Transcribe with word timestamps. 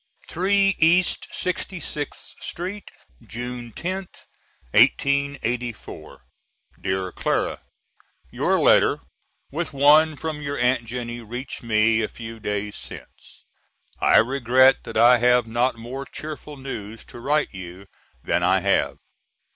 3 0.27 0.73
East 0.79 1.27
66th 1.31 2.33
Street, 2.41 2.89
June 3.21 3.71
10th, 3.71 4.23
'84. 4.73 6.23
DEAR 6.81 7.11
CLARA: 7.11 7.61
Your 8.31 8.57
letter, 8.57 9.01
with 9.51 9.73
one 9.73 10.17
from 10.17 10.41
your 10.41 10.57
Aunt 10.57 10.85
Jennie, 10.85 11.21
reached 11.21 11.61
me 11.61 12.01
a 12.01 12.07
few 12.07 12.39
days 12.39 12.75
since. 12.75 13.45
I 13.99 14.17
regret 14.17 14.85
that 14.85 14.97
I 14.97 15.19
have 15.19 15.45
not 15.45 15.75
more 15.77 16.05
cheerful 16.07 16.57
news 16.57 17.03
to 17.05 17.19
write 17.19 17.53
you 17.53 17.85
than 18.23 18.41
I 18.41 18.61
have. 18.61 18.97